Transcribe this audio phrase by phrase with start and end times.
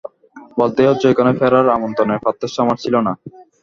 [0.57, 3.13] বলতেই হচ্ছে এখানে ফেরার আমন্ত্রণের প্রত্যাশা আমার ছিল না।